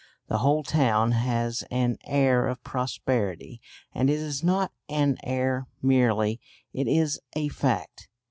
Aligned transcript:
The 0.29 0.39
whole 0.39 0.63
town 0.63 1.11
has 1.11 1.63
an 1.69 1.97
air 2.05 2.47
of 2.47 2.63
prosperity, 2.63 3.61
and 3.93 4.09
it 4.09 4.17
is 4.17 4.43
not 4.43 4.71
an 4.89 5.19
air 5.23 5.67
merely 5.79 6.39
it 6.73 6.87
is 6.87 7.19
a 7.35 7.49
fact. 7.49 8.09